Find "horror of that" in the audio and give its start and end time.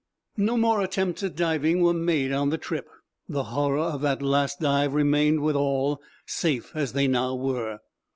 3.53-4.19